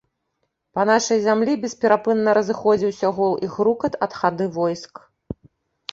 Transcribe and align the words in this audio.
Па 0.77 0.85
нашай 0.89 1.19
зямлі 1.25 1.53
бесперапынна 1.65 2.29
разыходзіўся 2.39 3.07
гул 3.19 3.33
і 3.49 3.53
грукат 3.57 3.93
ад 4.07 4.11
хады 4.21 4.45
войск. 4.61 5.07